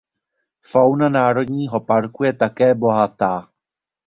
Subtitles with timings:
[0.61, 3.49] Fauna národního parku je také bohatá.